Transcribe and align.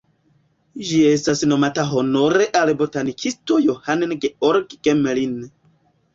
Ĝi 0.91 1.01
estas 1.09 1.43
nomata 1.51 1.85
honore 1.89 2.47
al 2.63 2.73
botanikisto 2.81 3.59
Johann 3.67 4.19
Georg 4.27 4.77
Gmelin. 4.89 5.39